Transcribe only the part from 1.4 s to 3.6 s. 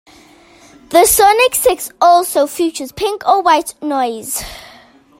Six also features pink or